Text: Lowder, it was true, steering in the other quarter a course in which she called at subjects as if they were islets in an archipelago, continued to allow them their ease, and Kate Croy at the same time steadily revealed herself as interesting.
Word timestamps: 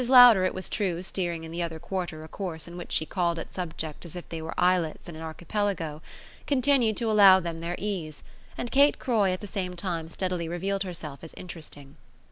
Lowder, 0.09 0.45
it 0.45 0.55
was 0.55 0.67
true, 0.67 1.03
steering 1.03 1.43
in 1.43 1.51
the 1.51 1.61
other 1.61 1.77
quarter 1.77 2.23
a 2.23 2.27
course 2.27 2.67
in 2.67 2.75
which 2.75 2.91
she 2.91 3.05
called 3.05 3.37
at 3.37 3.53
subjects 3.53 4.03
as 4.03 4.15
if 4.15 4.27
they 4.29 4.41
were 4.41 4.59
islets 4.59 5.07
in 5.07 5.15
an 5.15 5.21
archipelago, 5.21 6.01
continued 6.47 6.97
to 6.97 7.11
allow 7.11 7.39
them 7.39 7.59
their 7.59 7.75
ease, 7.77 8.23
and 8.57 8.71
Kate 8.71 8.97
Croy 8.97 9.31
at 9.31 9.41
the 9.41 9.45
same 9.45 9.75
time 9.75 10.09
steadily 10.09 10.47
revealed 10.47 10.81
herself 10.81 11.19
as 11.23 11.35
interesting. 11.35 11.97